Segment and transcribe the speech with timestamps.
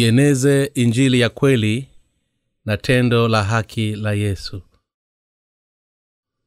[0.00, 1.88] ieneze injili ya kweli
[2.64, 4.62] na tendo la haki la yesu.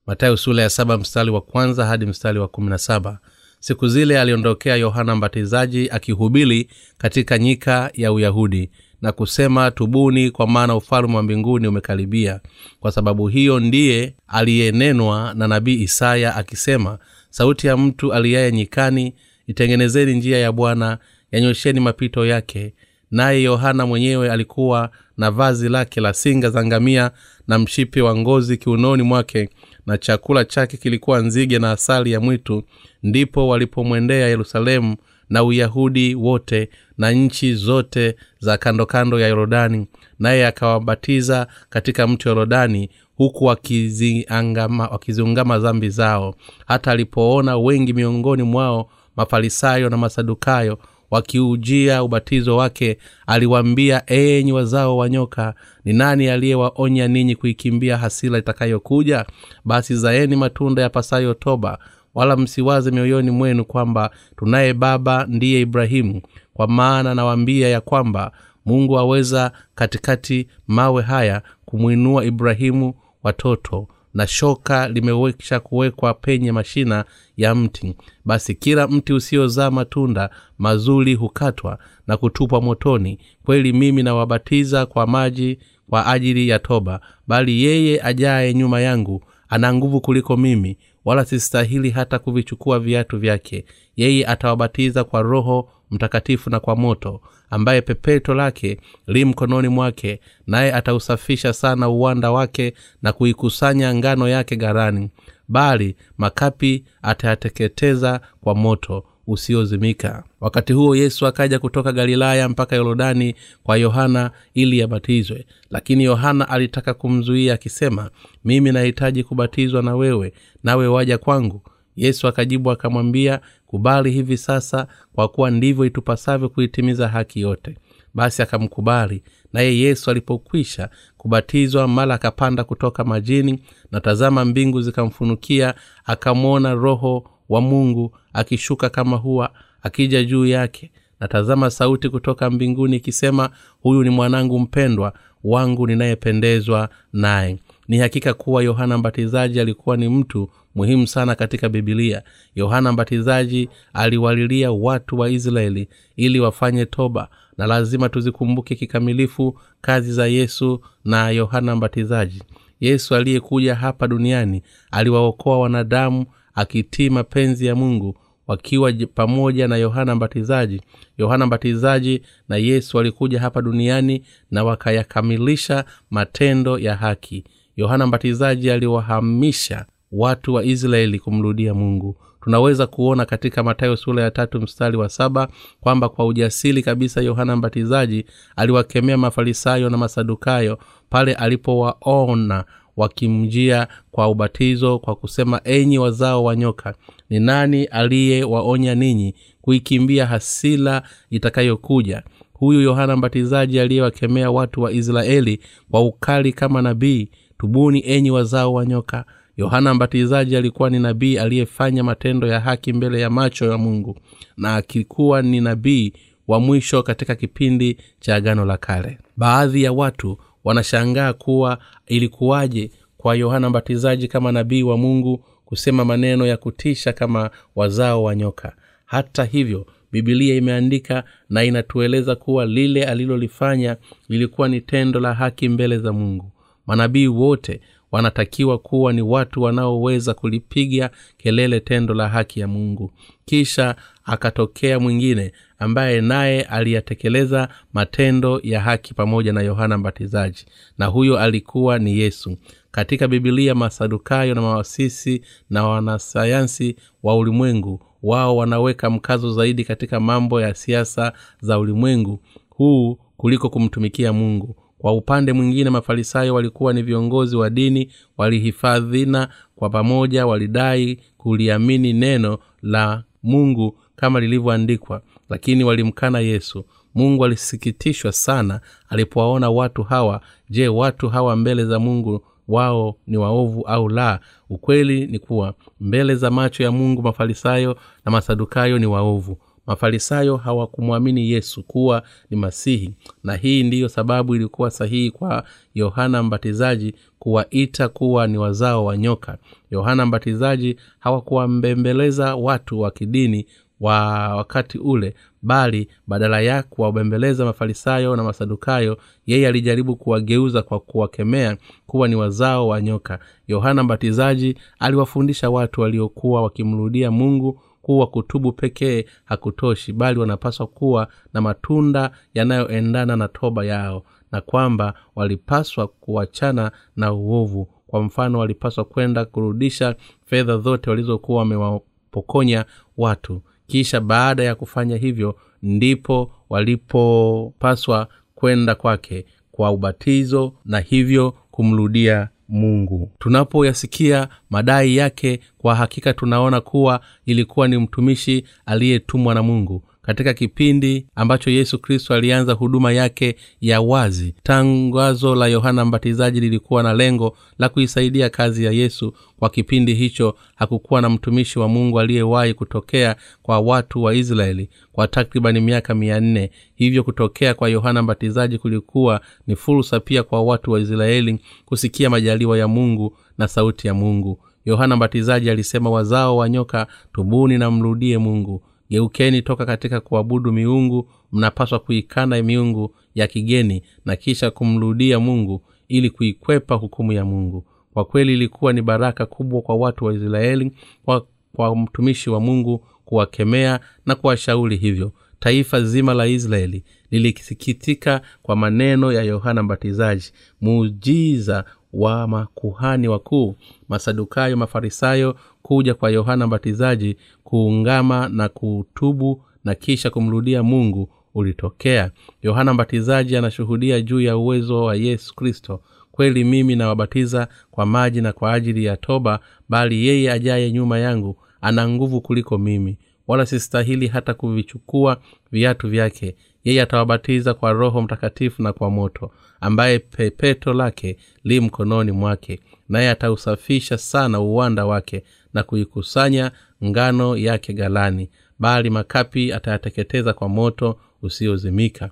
[0.05, 3.19] Matayo sula ya saba mstari wa kwanza hadi mstari wa kumi na saba.
[3.59, 8.69] Siku zile aliondokea yohana mbatizaji akihubiri katika nyika ya uyahudi
[9.01, 12.39] na kusema tubuni kwa maana ufalme wa mbinguni umekaribia.
[12.79, 19.13] Kwa sababu hiyo ndiye aliyenenwa na nabii isaya akisema sauti ya mtu aliyaye nyikani
[19.47, 20.97] itengenezeni njia ya bwana
[21.31, 22.73] yanyosheni mapito yake
[23.11, 27.11] naye yohana mwenyewe alikuwa na vazi lake la singa za ngamia
[27.47, 29.49] na mshipi wa ngozi kiunoni mwake
[29.85, 32.63] na chakula chake kilikuwa nzige na asali ya mwitu.
[33.03, 34.95] Ndipo walipomwendea yerusalemu
[35.29, 39.87] na uyahudi wote na nchi zote za kando kando ya yorodani.
[40.19, 46.35] Naye akawabatiza katika mto yorodani huku wakiziungama wakiziungama dhambi zao.
[46.65, 50.79] Hata alipoona wengi miongoni mwao mafarisayo na masadukayo
[51.11, 55.53] wakiujia ubatizo wake aliwaambia enyi wazao wa nyoka
[55.85, 59.25] ni nani aliyewaonya ninyi kuikimbia hasila itakayokuja?
[59.65, 61.79] Basi zaeni matunda ya pasayo toba
[62.15, 66.21] wala msiwaze mioyoni mwenu kwamba tunaye baba ndiye ibrahimu.
[66.53, 68.31] Kwa maana nawaambia ya kwamba
[68.65, 77.05] mungu aweza katikati mawe haya kumwinua ibrahimu watoto na shoka limewesha kuwekwa penye mashina
[77.37, 77.95] ya mti.
[78.25, 83.19] Basi kila mti usiozaa matunda mazuri hukatwa na kutupwa motoni.
[83.45, 89.73] Kweli mimi nawabatiza kwa maji kwa ajili ya toba bali yeye ajaye nyuma yangu ana
[89.73, 93.65] nguvu kuliko mimi wala sistahili hata kuvichukua viatu vyake.
[93.95, 100.73] Yeye atawabatiza kwa roho mtakatifu na kwa moto ambaye pepeto lake li mkononi mwake naye
[100.73, 105.09] atausafisha sana uwanda wake na kuikusanya ngano yake gharani
[105.47, 110.23] bali makapi atayateketeza kwa moto usiozimika.
[110.41, 115.45] Wakati huo yesu akaja kutoka galilaya mpaka yorodani kwa yohana ili yabatizwe.
[115.69, 118.09] Lakini yohana alitaka kumzuia akisema
[118.45, 120.33] mimi nahitaji kubatizwa na wewe
[120.63, 121.61] nawe waja kwangu
[121.97, 127.77] yesu akajibu akamwambia kubali hivi sasa kwa kuwa ndivyo itupasavyo kuitimiza haki yote.
[128.13, 133.59] Basi akamkubali naye yesu alipokwisha kubatizwa mara akapanda kutoka majini
[133.91, 135.73] na tazama mbingu zikamfunukia
[136.05, 140.91] akamwona roho wa mungu akishuka kama huwa akija juu yake.
[141.19, 143.49] Na tazama sauti kutoka mbinguni ikisema
[143.81, 145.13] huyu ni mwanangu mpendwa
[145.43, 147.59] wangu ninayependezwa naye.
[147.87, 152.23] Ni hakika kuwa yohana mbatizaji alikuwa ni mtu muhimu sana katika bibilia
[152.55, 160.27] yohana mbatizaji aliwalilia watu wa israeli ili wafanye toba na lazima tuzikumbuke kikamilifu kazi za
[160.27, 162.43] yesu na yohana mbatizaji.
[162.79, 164.61] Yesu aliyekuja hapa duniani
[164.91, 168.15] aliwaokoa wanadamu akitii mapenzi ya mungu
[168.47, 170.81] wakiwa pamoja na yohana mbatizaji.
[171.17, 177.43] Yohana mbatizaji na yesu walikuja hapa duniani na wakayakamilisha matendo ya haki.
[177.77, 182.15] Yohana mbatizaji aliwahamisha watu wa israeli kumrudia mungu.
[182.41, 185.47] Tunaweza kuona katika matayo sura ya tatu mstari wa saba
[185.81, 188.25] kwamba kwa ujasiri kabisa yohana mbatizaji
[188.55, 190.79] aliwakemea mafarisayo na masadukayo
[191.09, 192.65] pale alipowaona
[192.97, 196.95] wakimjia kwa ubatizo kwa kusema enyi wazao wa nyoka
[197.29, 202.23] ni nani aliyewaonya ninyi kuikimbia hasila itakayokuja?
[202.53, 205.59] Huyu yohana mbatizaji aliyewakemea watu wa israeli
[205.91, 207.29] kwa ukali kama nabii
[207.59, 209.25] tubuni enyi wazao wa nyoka
[209.57, 214.17] yohana mbatizaji alikuwa ni nabii aliyefanya matendo ya haki mbele ya macho ya mungu
[214.57, 216.13] na akikuwa ni nabii
[216.47, 219.17] wa mwisho katika kipindi cha agano la kale.
[219.37, 226.45] Baadhi ya watu wanashangaa kuwa ilikuwaje kwa yohana mbatizaji kama nabii wa mungu kusema maneno
[226.47, 228.75] ya kutisha kama wazao wa nyoka.
[229.05, 233.97] Hata hivyo bibilia imeandika na inatueleza kuwa lile alilolifanya
[234.29, 236.51] lilikuwa ni tendo la haki mbele za mungu.
[236.87, 237.81] Manabii wote
[238.17, 243.11] wanatakiwa kuwa ni watu wanaoweza kulipiga kelele tendo la haki ya mungu.
[243.45, 250.65] Kisha akatokea mwingine ambaye naye aliyatekeleza matendo ya haki pamoja na yohana mbatizaji
[250.97, 252.57] na huyo alikuwa ni yesu.
[252.91, 260.61] Katika bibilia masadukayo na mawasisi na wanasayansi wa ulimwengu wao wanaweka mkazo zaidi katika mambo
[260.61, 267.55] ya siasa za ulimwengu huu kuliko kumtumikia mungu kwa upande mwingine mafarisayo walikuwa ni viongozi
[267.55, 276.85] wa dini walihifadhina kwa pamoja walidai kuliamini neno la mungu kama lilivyoandikwa lakini walimkana yesu.
[277.15, 280.41] Mungu alisikitishwa sana alipowaona watu hawa.
[280.69, 284.39] Je watu hawa mbele za mungu wao ni waovu au la?
[284.69, 289.57] Ukweli ni kuwa mbele za macho ya mungu mafarisayo na masadukayo ni waovu
[289.87, 293.13] mafarisayo hawakumwamini yesu kuwa ni masihi.
[293.43, 295.63] Na hii ndiyo sababu ilikuwa sahihi kwa
[295.95, 299.57] yohana mbatizaji kuwaita kuwa ni wazao wa nyoka.
[299.91, 303.65] Yohana mbatizaji hawakuwambembeleza watu wa kidini
[303.99, 304.15] wa
[304.55, 312.27] wakati ule bali badala ya kuwabembeleza mafarisayo na masadukayo yeye alijaribu kuwageuza kwa kuwakemea kuwa
[312.27, 313.39] ni wazao wa nyoka.
[313.67, 321.61] Yohana mbatizaji aliwafundisha watu waliokuwa wakimrudia mungu kuwa kutubu pekee hakutoshi bali wanapaswa kuwa na
[321.61, 327.87] matunda yanayoendana na toba yao na kwamba walipaswa kuachana na uovu.
[328.07, 330.15] Kwa mfano walipaswa kwenda kurudisha
[330.45, 332.85] fedha zote walizokuwa wamewapokonya
[333.17, 333.61] watu.
[333.87, 343.31] Kisha baada ya kufanya hivyo ndipo walipopaswa kwenda kwake kwa ubatizo na hivyo kumrudia mungu.
[343.39, 351.25] Tunapoyasikia madai yake kwa hakika tunaona kuwa ilikuwa ni mtumishi aliyetumwa na mungu katika kipindi
[351.35, 354.55] ambacho yesu kristo alianza huduma yake ya wazi.
[354.63, 359.33] Tangazo la yohana mbatizaji lilikuwa na lengo la kuisaidia kazi ya yesu.
[359.59, 365.27] Kwa kipindi hicho hakukuwa na mtumishi wa mungu aliyewahi kutokea kwa watu wa israeli kwa
[365.27, 366.71] takribani miaka mia nne.
[366.95, 372.77] Hivyo kutokea kwa yohana mbatizaji kulikuwa ni fursa pia kwa watu wa israeli kusikia majaliwa
[372.77, 374.59] ya mungu na sauti ya mungu.
[374.85, 381.29] Yohana mbatizaji alisema wazao wa nyoka tubuni na mrudie mungu geukeni toka katika kuabudu miungu
[381.51, 387.85] mnapaswa kuikana miungu ya kigeni na kisha kumrudia mungu ili kuikwepa hukumu ya mungu.
[388.13, 390.91] Kwa kweli ilikuwa ni baraka kubwa kwa watu wa israeli
[391.25, 391.45] kwa,
[391.75, 395.31] kwa mtumishi wa mungu kuwakemea na kuwashauri hivyo.
[395.59, 400.51] Taifa zima la israeli lilisikitika kwa maneno ya yohana mbatizaji
[400.81, 401.85] muujiza
[402.17, 403.75] wa makuhani wakuu
[404.09, 412.31] masadukayo mafarisayo kuja kwa yohana mbatizaji kuungama na kutubu na kisha kumrudia mungu ulitokea.
[412.61, 416.01] Yohana mbatizaji anashuhudia juu ya uwezo wa yesu kristo.
[416.31, 419.59] Kweli mimi nawabatiza kwa maji na kwa ajili ya toba
[419.89, 423.17] bali yeye ajaye nyuma yangu ana nguvu kuliko mimi.
[423.47, 425.37] Wala sistahili hata kuvichukua
[425.71, 426.55] viatu vyake
[426.87, 429.51] yeye atawabatiza kwa roho mtakatifu na kwa moto
[429.81, 432.79] ambaye pepeto lake li mkononi mwake
[433.09, 435.43] naye atausafisha sana uwanda wake
[435.73, 436.71] na kuikusanya
[437.05, 438.49] ngano yake galani
[438.79, 442.29] bali makapi atayateketeza kwa moto usiozimika.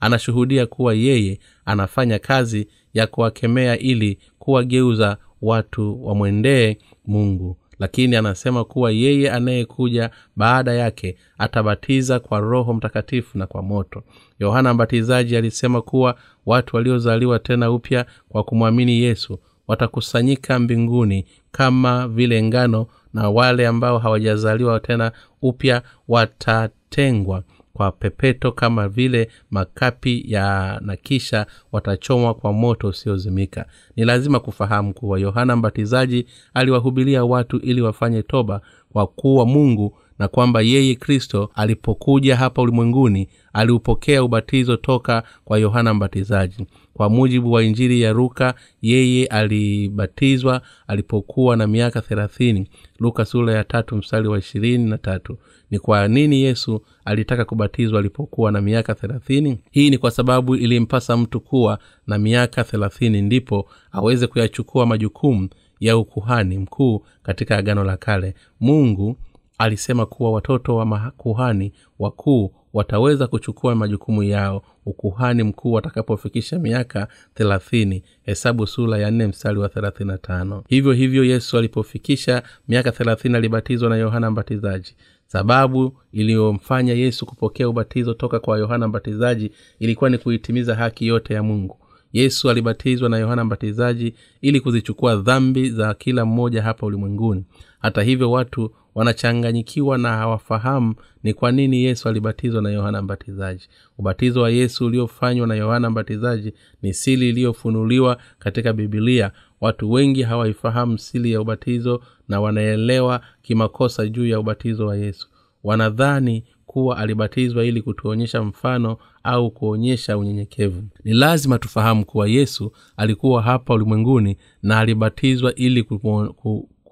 [0.00, 8.90] Anashuhudia kuwa yeye anafanya kazi ya kuwakemea ili kuwageuza watu wamwendee mungu lakini anasema kuwa
[8.90, 14.02] yeye anayekuja baada yake atabatiza kwa roho mtakatifu na kwa moto.
[14.38, 16.16] Yohana mbatizaji alisema kuwa
[16.46, 19.38] watu waliozaliwa tena upya kwa kumwamini yesu
[19.68, 25.12] watakusanyika mbinguni kama vile ngano na wale ambao hawajazaliwa tena
[25.42, 27.42] upya watatengwa
[27.74, 33.66] kwa pepeto kama vile makapi ya na kisha watachomwa kwa moto usiozimika.
[33.96, 38.60] Ni lazima kufahamu kuwa yohana mbatizaji aliwahubilia watu ili wafanye toba
[38.92, 45.94] kwa kuwa mungu na kwamba yeye kristo alipokuja hapa ulimwenguni aliupokea ubatizo toka kwa yohana
[45.94, 46.66] mbatizaji.
[46.94, 52.68] Kwa mujibu wa injili ya luka yeye alibatizwa alipokuwa na miaka thelathini.
[52.98, 55.38] Luka sura ya tatu mstari wa ishirini na tatu.
[55.70, 59.58] Ni kwa nini yesu alitaka kubatizwa alipokuwa na miaka thelathini?
[59.70, 65.48] Hii ni kwa sababu ilimpasa mtu kuwa na miaka thelathini ndipo aweze kuyachukua majukumu
[65.80, 68.34] ya ukuhani mkuu katika agano la kale.
[68.60, 69.16] Mungu
[69.58, 74.62] alisema kuwa watoto wa makuhani wakuu wataweza kuchukua majukumu yao.
[74.86, 80.64] Ukuhani mkuu watakapofikisha miaka thelathini hesabu sula ya nne mstari wa thelathini na tano.
[80.68, 84.96] Hivyo hivyo yesu alipofikisha miaka thelathini alibatizwa na yohana mbatizaji.
[85.26, 91.42] Sababu iliyomfanya yesu kupokea ubatizo toka kwa yohana mbatizaji ilikuwa ni kuitimiza haki yote ya
[91.42, 91.78] mungu.
[92.12, 97.44] Yesu alibatizwa na yohana mbatizaji ili kuzichukua dhambi za kila mmoja hapa ulimwenguni.
[97.78, 103.68] Hata hivyo watu wanachanganyikiwa na hawafahamu ni kwa nini yesu alibatizwa na yohana mbatizaji.
[103.98, 110.98] Ubatizo wa yesu uliofanywa na yohana mbatizaji ni sili iliyofunuliwa katika bibilia watu wengi hawaifahamu
[110.98, 115.28] sili ya ubatizo na wanaelewa kimakosa juu ya ubatizo wa yesu.
[115.64, 120.82] Wanadhani kuwa alibatizwa ili kutuonyesha mfano au kuonyesha unyenyekevu.
[121.04, 125.82] Ni lazima tufahamu kuwa yesu alikuwa hapa ulimwenguni na alibatizwa ili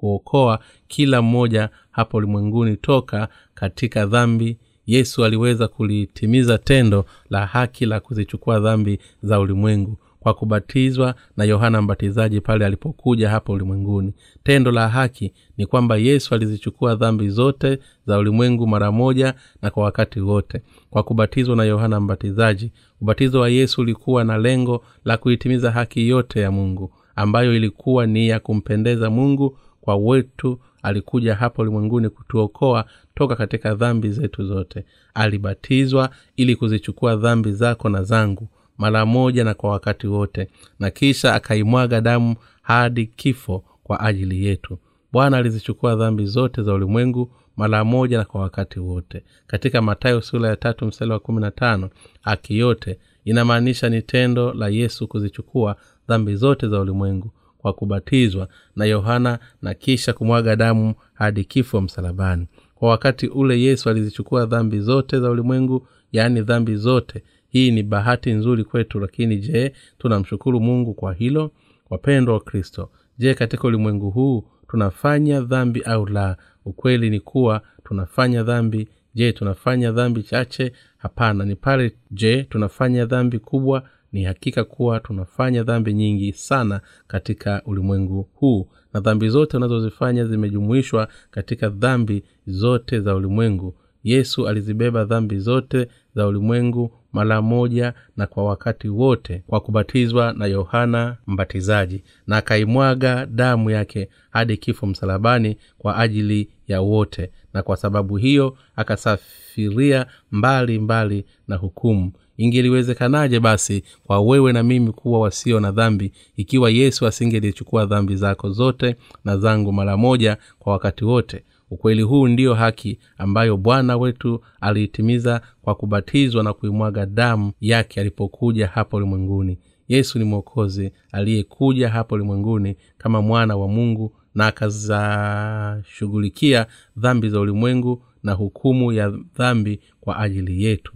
[0.06, 4.58] kuokoa kila mmoja hapa ulimwenguni toka katika dhambi.
[4.86, 11.82] Yesu aliweza kulitimiza tendo la haki la kuzichukua dhambi za ulimwengu kwa kubatizwa na yohana
[11.82, 14.12] mbatizaji pale alipokuja hapa ulimwenguni.
[14.42, 19.84] Tendo la haki ni kwamba yesu alizichukua dhambi zote za ulimwengu mara moja na kwa
[19.84, 20.62] wakati wote.
[20.90, 26.40] Kwa kubatizwa na yohana mbatizaji ubatizo wa yesu ulikuwa na lengo la kuitimiza haki yote
[26.40, 32.84] ya mungu ambayo ilikuwa ni ya kumpendeza mungu kwa wetu alikuja hapa ulimwenguni kutuokoa
[33.14, 34.84] toka katika dhambi zetu zote.
[35.14, 38.48] Alibatizwa ili kuzichukua dhambi zako na zangu
[38.78, 40.48] mara moja na kwa wakati wote
[40.78, 44.78] na kisha akaimwaga damu hadi kifo kwa ajili yetu.
[45.12, 49.24] Bwana alizichukua dhambi zote za ulimwengu mara moja na kwa wakati wote.
[49.46, 54.52] Katika matayo sura ya tatu mstari wa kumi na tano haki yote inamaanisha ni tendo
[54.52, 55.76] la yesu kuzichukua
[56.08, 57.30] dhambi zote za ulimwengu
[57.62, 62.46] kwa kubatizwa na yohana na kisha kumwaga damu hadi kifo msalabani.
[62.74, 67.22] Kwa wakati ule yesu alizichukua dhambi zote za ulimwengu yaani dhambi zote.
[67.48, 71.50] Hii ni bahati nzuri kwetu lakini je tunamshukuru mungu kwa hilo?
[71.90, 76.36] Wapendwa wa kristo je katika ulimwengu huu tunafanya dhambi au la?
[76.64, 78.88] Ukweli ni kuwa tunafanya dhambi.
[79.14, 80.72] Je tunafanya dhambi chache?
[80.98, 87.62] Hapana ni pale je tunafanya dhambi kubwa ni hakika kuwa tunafanya dhambi nyingi sana katika
[87.66, 88.68] ulimwengu huu.
[88.94, 93.74] Na dhambi zote unazozifanya zimejumuishwa katika dhambi zote za ulimwengu.
[94.04, 100.46] Yesu alizibeba dhambi zote za ulimwengu mara moja na kwa wakati wote kwa kubatizwa na
[100.46, 102.02] yohana mbatizaji.
[102.26, 107.30] Na akaimwaga damu yake hadi kifo msalabani kwa ajili ya wote.
[107.54, 114.92] Na kwa sababu hiyo akasafiria mbali mbali na hukumu ingeliwezekanaje basi kwa wewe na mimi
[114.92, 120.72] kuwa wasio na dhambi ikiwa yesu asingelichukua dhambi zako zote na zangu mara moja kwa
[120.72, 121.44] wakati wote?
[121.70, 128.66] Ukweli huu ndiyo haki ambayo bwana wetu aliitimiza kwa kubatizwa na kuimwaga damu yake alipokuja
[128.66, 129.58] hapa ulimwenguni.
[129.88, 138.02] Yesu ni mwokozi aliyekuja hapa ulimwenguni kama mwana wa mungu na akazashughulikia dhambi za ulimwengu
[138.22, 140.92] na hukumu ya dhambi kwa ajili yetu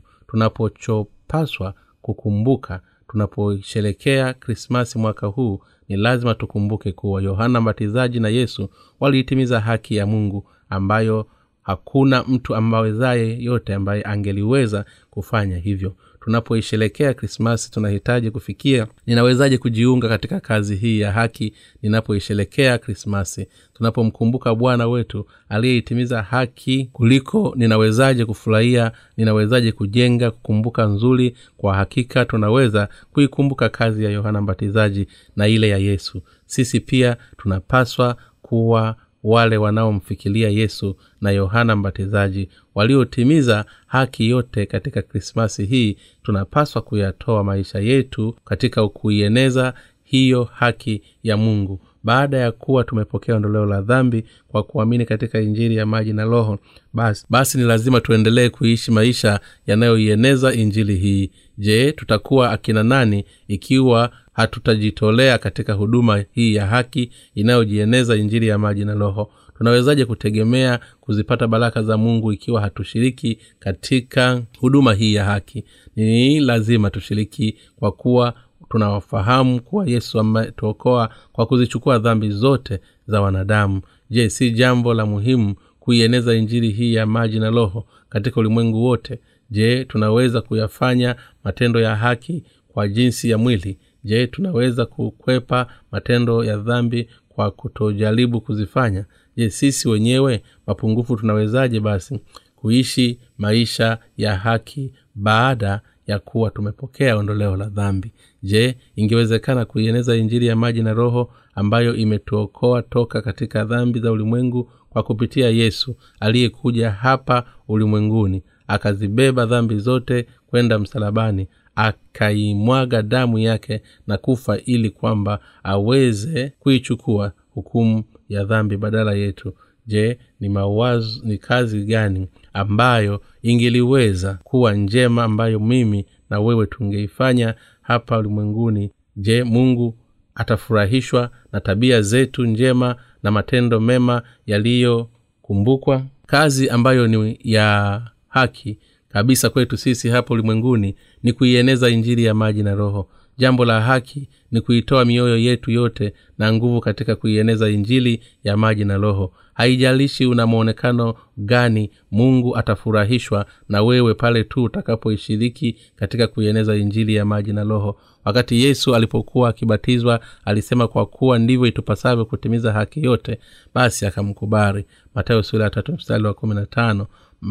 [1.26, 2.80] tunapochopaswa kukumbuka.
[3.09, 8.68] Tunaposherekea krismasi mwaka huu ni lazima tukumbuke kuwa yohana mbatizaji na yesu
[9.00, 11.26] waliitimiza haki ya mungu ambayo
[11.66, 15.94] hakuna mtu ambawezaye yote ambaye angeliweza kufanya hivyo.
[16.20, 24.88] Tunapoisherekea krismasi tunahitaji kufikia ninawezaje kujiunga katika kazi hii ya haki ninapoisherekea krismasi tunapomkumbuka bwana
[24.88, 34.04] wetu aliyeitimiza haki kuliko ninawezaje kufurahia ninawezaje kujenga kukumbuka nzuri kwa hakika tunaweza kuikumbuka kazi
[34.04, 35.06] ya yohana mbatizaji
[35.37, 36.23] na ile ya yesu.
[36.46, 38.96] Sisi pia tunapaswa kuwa
[39.26, 47.78] wale wanaomfikiria yesu na yohana mbatizaji waliotimiza haki yote katika krismasi hii tunapaswa kuyatoa maisha
[47.78, 51.80] yetu katika kuieneza hiyo haki ya mungu.
[52.04, 56.59] Baada ya kuwa tumepokea ondoleo la dhambi kwa kuamini katika injili ya maji na roho
[56.92, 61.30] basi, basi ni lazima tuendelee kuishi maisha yanayoieneza injili hii.
[61.59, 68.84] Je tutakuwa akina nani ikiwa hatutajitolea katika huduma hii ya haki inayojieneza injili ya maji
[68.84, 69.30] na roho.
[69.58, 75.64] Tunawezaje kutegemea kuzipata baraka za mungu ikiwa hatushiriki katika huduma hii ya haki?
[75.96, 78.34] Ni lazima tushiriki kwa kuwa
[78.68, 83.80] tunawafahamu kuwa yesu ametuokoa kwa kuzichukua dhambi zote za wanadamu.
[84.10, 89.18] Je si jambo la muhimu kuieneza injili hii ya maji na roho katika ulimwengu wote?
[89.50, 96.56] Je tunaweza kuyafanya matendo ya haki kwa jinsi ya mwili je tunaweza kukwepa matendo ya
[96.56, 99.04] dhambi kwa kutojaribu kuzifanya?
[99.36, 102.20] Je sisi wenyewe mapungufu tunawezaje basi
[102.56, 108.12] kuishi maisha ya haki baada ya kuwa tumepokea ondoleo la dhambi?
[108.42, 114.70] Je ingewezekana kuieneza injili ya maji na roho ambayo imetuokoa toka katika dhambi za ulimwengu
[114.90, 124.16] kwa kupitia yesu aliyekuja hapa ulimwenguni akazibeba dhambi zote kwenda msalabani akaimwaga damu yake na
[124.18, 129.54] kufa ili kwamba aweze kuichukua hukumu ya dhambi badala yetu.
[129.87, 137.54] Je ni mawazo ni kazi gani ambayo ingeliweza kuwa njema ambayo mimi na wewe tungeifanya
[137.83, 138.90] hapa ulimwenguni?
[139.16, 139.95] Je mungu
[140.35, 146.02] atafurahishwa na tabia zetu njema na matendo mema yaliyokumbukwa?
[146.26, 148.78] Kazi ambayo ni ya haki
[149.16, 153.08] kabisa kwetu sisi hapo ulimwenguni ni kuieneza injili ya maji na roho.
[153.38, 158.85] Jambo la haki ni kuitoa mioyo yetu yote na nguvu katika kuieneza injili ya maji
[158.85, 159.32] na roho.
[159.54, 167.25] Haijalishi una mwonekano gani mungu atafurahishwa na wewe pale tu utakapoishiriki katika kuieneza injili ya
[167.25, 167.99] maji na roho.
[168.25, 173.38] Wakati yesu alipokuwa akibatizwa alisema kwa kuwa ndivyo itupasavyo kutimiza haki yote
[173.75, 174.85] basi akamkubali.
[175.14, 177.06] Matayo sura ya tatu mstari wa kumi na tano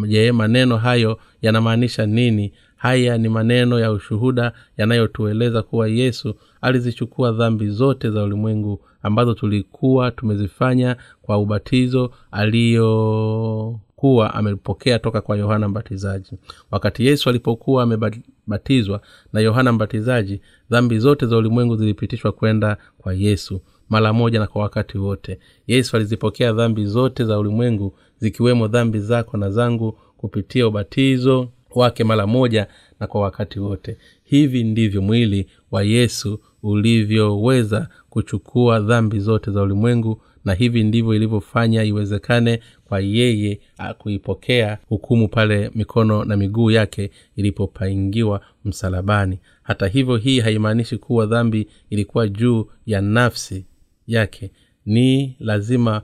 [0.08, 2.54] je maneno hayo yanamaanisha nini?
[2.76, 10.12] Haya ni maneno ya ushuhuda yanayotueleza kuwa yesu alizichukua dhambi zote za ulimwengu ambazo tulikuwa
[10.12, 16.32] tumezifanya kwa ubatizo aliyokuwa amepokea toka kwa yohana mbatizaji.
[16.72, 19.02] Wakati yesu alipokuwa amebatizwa
[19.34, 24.62] na yohana mbatizaji dhambi zote za ulimwengu zilipitishwa kwenda kwa yesu mara moja na kwa
[24.62, 25.40] wakati wote.
[25.68, 32.28] Yesu alizipokea dhambi zote za ulimwengu zikiwemo dhambi zako na zangu kupitia ubatizo wake mara
[32.28, 32.68] moja
[33.00, 33.98] na kwa wakati wote.
[34.24, 41.84] Hivi ndivyo mwili wa yesu ulivyoweza kuchukua dhambi zote za ulimwengu na hivi ndivyo ilivyofanya
[41.84, 43.60] iwezekane kwa yeye
[43.98, 49.40] kuipokea hukumu pale mikono na miguu yake ilipopaingiwa msalabani.
[49.64, 53.66] Hata hivyo hii haimaanishi kuwa dhambi ilikuwa juu ya nafsi
[54.08, 54.52] yake.
[54.86, 56.02] Ni lazima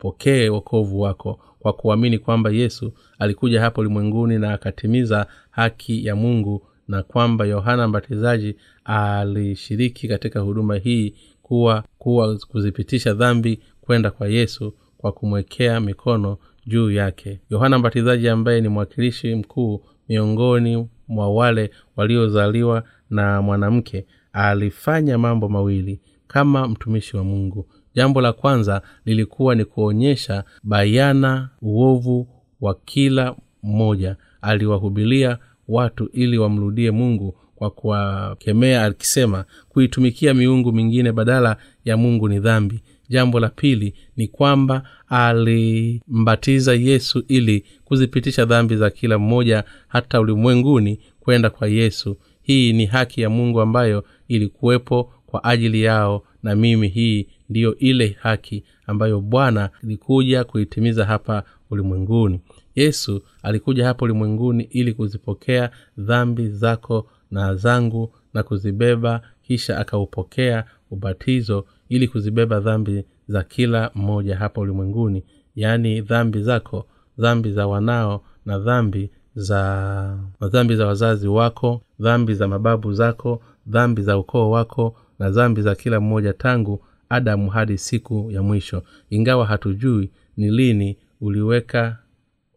[0.00, 6.66] upokee wokovu wako kwa kuamini kwamba yesu alikuja hapa ulimwenguni na akatimiza haki ya mungu
[6.88, 14.74] na kwamba yohana mbatizaji alishiriki katika huduma hii kuwa kuwa kuzipitisha dhambi kwenda kwa yesu
[14.98, 17.40] kwa kumwekea mikono juu yake.
[17.50, 26.00] Yohana mbatizaji ambaye ni mwakilishi mkuu miongoni mwa wale waliozaliwa na mwanamke alifanya mambo mawili
[26.26, 32.28] kama mtumishi wa mungu jambo la kwanza lilikuwa ni kuonyesha bayana uovu
[32.60, 34.16] wa kila mmoja.
[34.42, 42.38] Aliwahubilia watu ili wamrudie mungu kwa kuwakemea akisema kuitumikia miungu mingine badala ya mungu ni
[42.40, 42.82] dhambi.
[43.08, 51.00] Jambo la pili ni kwamba alimbatiza yesu ili kuzipitisha dhambi za kila mmoja hata ulimwenguni
[51.20, 52.16] kwenda kwa yesu.
[52.42, 58.16] Hii ni haki ya mungu ambayo ilikuwepo kwa ajili yao na mimi hii ndiyo ile
[58.20, 62.40] haki ambayo bwana ilikuja kuitimiza hapa ulimwenguni.
[62.74, 71.64] Yesu alikuja hapa ulimwenguni ili kuzipokea dhambi zako na zangu na kuzibeba kisha akaupokea ubatizo
[71.88, 75.24] ili kuzibeba dhambi za kila mmoja hapa ulimwenguni.
[75.56, 76.86] Yaani dhambi zako
[77.18, 84.02] dhambi za wanao na dhambi za dhambi za wazazi wako dhambi za mababu zako dhambi
[84.02, 88.82] za ukoo wako na dhambi za kila mmoja tangu adamu hadi siku ya mwisho.
[89.10, 91.98] Ingawa hatujui ni lini uliweka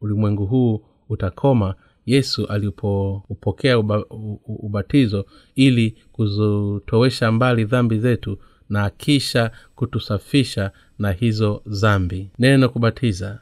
[0.02, 4.06] ulimwengu huu utakoma yesu alipoupokea uba,
[4.46, 8.38] ubatizo ili kuzitowesha mbali dhambi zetu
[8.70, 12.32] na kisha kutusafisha na hizo zambi.
[12.40, 13.40] Neno kubatiza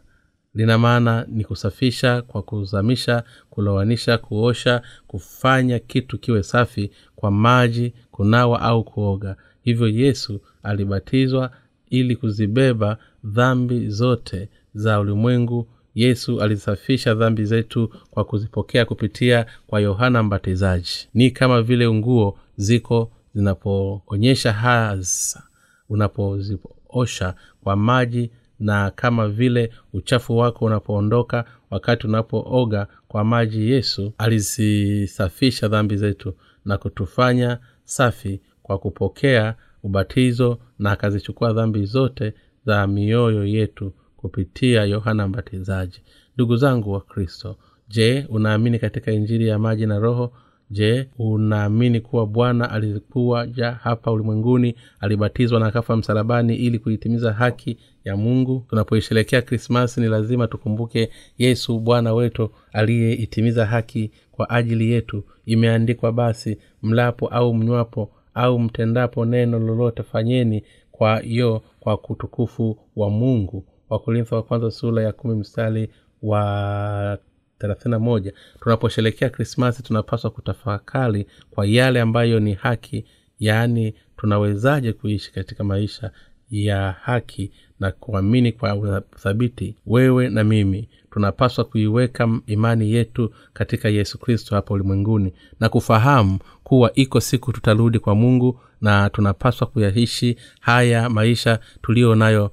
[0.54, 8.62] lina maana ni kusafisha kwa kuzamisha kulowanisha kuosha kufanya kitu kiwe safi kwa maji kunawa
[8.62, 11.52] au kuoga hivyo yesu alibatizwa
[11.90, 15.68] ili kuzibeba dhambi zote za ulimwengu.
[15.96, 21.08] Yesu alizisafisha dhambi zetu kwa kuzipokea kupitia kwa yohana mbatizaji.
[21.14, 25.44] Ni kama vile nguo ziko zinapoonyesha hasa
[25.90, 35.68] unapoziosha kwa maji na kama vile uchafu wako unapoondoka wakati unapooga kwa maji yesu alizisafisha
[35.68, 36.34] dhambi zetu
[36.66, 42.34] na kutufanya safi kwa kupokea ubatizo na akazichukua dhambi zote
[42.66, 46.02] za mioyo yetu kupitia yohana mbatizaji.
[46.36, 47.56] Ndugu zangu wa kristo
[47.90, 50.34] je unaamini katika injili ya maji na roho?
[50.70, 58.18] Je unaamini kuwa bwana alikuja hapa ulimwenguni alibatizwa na akafa msalabani ili kuitimiza haki ya
[58.18, 58.66] mungu?
[58.70, 65.24] Tunapoisherekea krismasi ni lazima tukumbuke yesu bwana wetu aliyeitimiza haki kwa ajili yetu.
[65.46, 73.10] Imeandikwa basi mlapo au mnywapo au mtendapo neno lolote fanyeni kwa hiyo kwa kutukufu wa
[73.10, 73.66] mungu.
[73.90, 75.90] Wakorintho wa kwanza sura ya kumi mstari
[76.22, 77.18] wa
[77.60, 78.34] thelathini moja.
[78.60, 83.06] Tunaposherekea krismasi tunapaswa kutafakari kwa yale ambayo ni haki
[83.40, 86.12] yaani tunawezaje kuishi katika maisha
[86.52, 94.18] ya haki na kuamini kwa uthabiti wewe na mimi tunapaswa kuiweka imani yetu katika yesu
[94.20, 101.10] kristo hapa ulimwenguni na kufahamu kuwa iko siku tutarudi kwa mungu na tunapaswa kuyaishi haya
[101.10, 102.52] maisha tuliyo nayo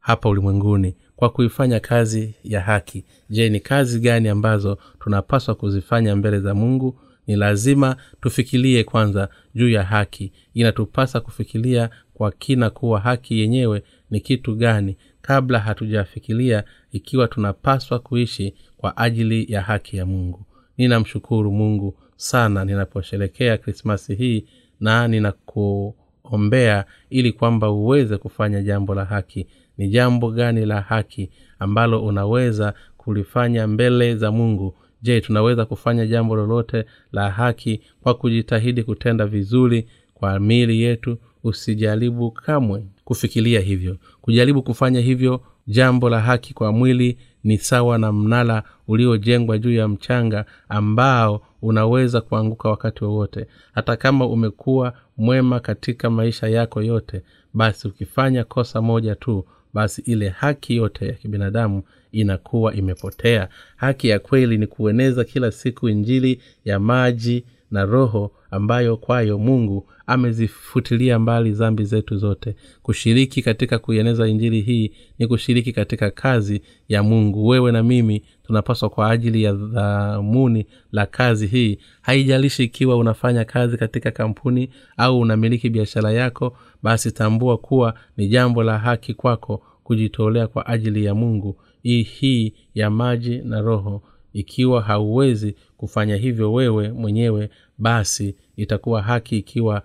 [0.00, 3.04] hapa ulimwenguni kwa kuifanya kazi ya haki.
[3.30, 6.98] Je ni kazi gani ambazo tunapaswa kuzifanya mbele za mungu?
[7.26, 10.32] Ni lazima tufikirie kwanza juu ya haki.
[10.54, 18.54] Inatupasa kufikiria kwa kina kuwa haki yenyewe ni kitu gani kabla hatujafikiria ikiwa tunapaswa kuishi
[18.76, 20.46] kwa ajili ya haki ya mungu.
[20.78, 24.44] Ninamshukuru mungu sana ninaposherekea krismasi hii
[24.80, 29.46] na ninakuombea ili kwamba uweze kufanya jambo la haki.
[29.78, 34.74] Ni jambo gani la haki ambalo unaweza kulifanya mbele za mungu?
[35.02, 42.30] Je tunaweza kufanya jambo lolote la haki kwa kujitahidi kutenda vizuri kwa mili yetu usijaribu
[42.30, 43.96] kamwe kufikiria hivyo.
[44.20, 49.88] Kujaribu kufanya hivyo jambo la haki kwa mwili ni sawa na mnala uliojengwa juu ya
[49.88, 53.46] mchanga ambao unaweza kuanguka wakati wowote.
[53.74, 57.22] Hata kama umekuwa mwema katika maisha yako yote
[57.54, 61.82] basi ukifanya kosa moja tu basi ile haki yote ya kibinadamu
[62.12, 63.48] inakuwa imepotea.
[63.76, 69.88] Haki ya kweli ni kueneza kila siku injili ya maji na roho ambayo kwayo mungu
[70.06, 72.56] amezifutilia mbali zambi zetu zote.
[72.82, 77.46] Kushiriki katika kuieneza injili hii ni kushiriki katika kazi ya mungu.
[77.46, 81.78] Wewe na mimi tunapaswa kwa ajili ya dhamuni la kazi hii.
[82.02, 88.62] Haijalishi ikiwa unafanya kazi katika kampuni au unamiliki biashara yako basi tambua kuwa ni jambo
[88.62, 91.56] la haki kwako kujitolea kwa ajili ya mungu.
[91.82, 94.02] Hii hii ya maji na roho
[94.40, 99.82] ikiwa hauwezi kufanya hivyo wewe mwenyewe basi itakuwa haki ikiwa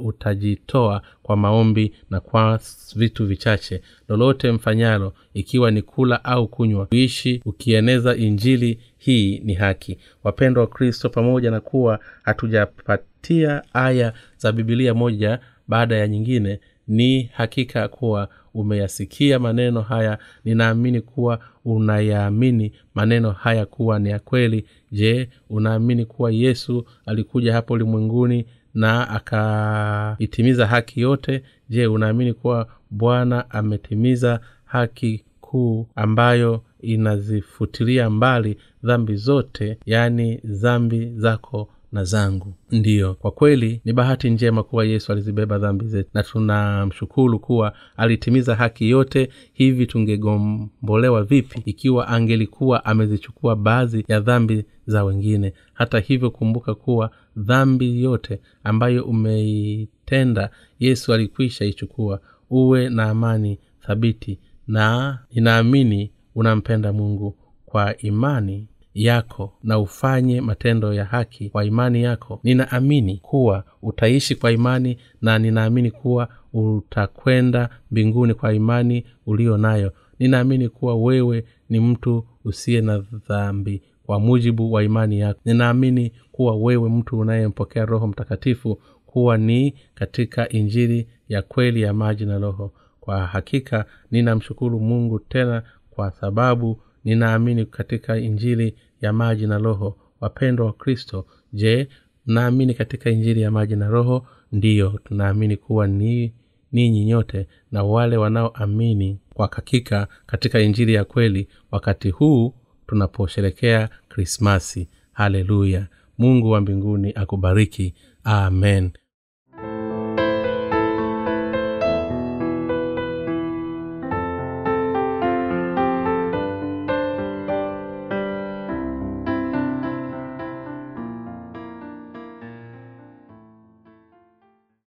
[0.00, 2.60] utajitoa kwa maombi na kwa
[2.96, 3.82] vitu vichache.
[4.08, 9.98] Lolote mfanyalo ikiwa ni kula au kunywa kuishi ukieneza injili hii ni haki.
[10.24, 17.22] Wapendwa wa kristo pamoja na kuwa hatujapatia aya za bibilia moja baada ya nyingine ni
[17.22, 20.18] hakika kuwa umeyasikia maneno haya.
[20.44, 24.64] Ninaamini kuwa unayaamini maneno haya kuwa ni ya kweli.
[24.92, 31.42] Je unaamini kuwa yesu alikuja hapo ulimwenguni na akaitimiza haki yote?
[31.68, 41.68] Je unaamini kuwa bwana ametimiza haki kuu ambayo inazifutilia mbali dhambi zote yaani dhambi zako
[41.92, 42.54] na zangu.
[42.70, 48.54] Ndiyo kwa kweli ni bahati njema kuwa yesu alizibeba dhambi zetu na tunamshukuru kuwa alitimiza
[48.56, 49.28] haki yote.
[49.52, 55.52] Hivi tungegombolewa vipi ikiwa angelikuwa amezichukua baadhi ya dhambi za wengine?
[55.72, 62.20] Hata hivyo kumbuka kuwa dhambi yote ambayo umeitenda yesu alikwisha ichukua.
[62.50, 71.04] Uwe na amani thabiti na ninaamini unampenda mungu kwa imani yako na ufanye matendo ya
[71.04, 72.40] haki kwa imani yako.
[72.44, 79.92] Ninaamini kuwa utaishi kwa imani na ninaamini kuwa utakwenda mbinguni kwa imani ulio nayo.
[80.18, 85.40] Ninaamini kuwa wewe ni mtu usiye na dhambi kwa mujibu wa imani yako.
[85.44, 92.26] Ninaamini kuwa wewe mtu unayempokea roho mtakatifu kuwa ni katika injili ya kweli ya maji
[92.26, 92.72] na roho.
[93.00, 99.96] Kwa hakika ninamshukuru mungu tena kwa sababu ninaamini katika injili ya maji na roho.
[100.20, 101.88] Wapendwa wa kristo je
[102.26, 104.26] mnaamini katika injili ya maji na roho?
[104.52, 106.34] Ndiyo tunaamini kuwa ni
[106.72, 112.54] ninyi nyote na wale wanaoamini kwa hakika katika injili ya kweli wakati huu
[112.86, 114.88] tunaposherekea krismasi.
[115.12, 115.86] Haleluya.
[116.18, 117.94] Mungu wa mbinguni akubariki.
[118.24, 118.90] Amen